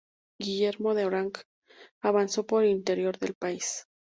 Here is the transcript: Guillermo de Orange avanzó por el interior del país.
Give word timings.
Guillermo 0.39 0.95
de 0.95 1.05
Orange 1.05 1.43
avanzó 2.01 2.47
por 2.47 2.63
el 2.63 2.71
interior 2.71 3.19
del 3.19 3.35
país. 3.35 3.85